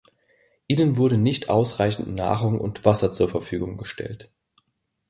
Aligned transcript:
Ihnen 0.67 0.97
wurde 0.97 1.19
nicht 1.19 1.51
ausreichend 1.51 2.15
Nahrung 2.15 2.59
und 2.59 2.85
Wasser 2.85 3.11
zur 3.11 3.29
Verfügung 3.29 3.77
gestellt. 3.77 4.31